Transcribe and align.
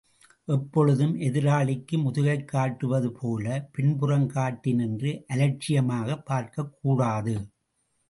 எப்பொழுதும் 0.45 1.19
எதிராளிக்கு 1.19 1.97
முதுகைக் 1.97 2.45
காட்டுவது 2.45 3.11
போல 3.11 3.69
பின்புறம் 3.71 4.27
காட்டி 4.27 4.73
நின்று 4.73 5.25
அலட்சியமாகப் 5.33 6.23
பார்க்கக்கூடாது. 6.29 7.35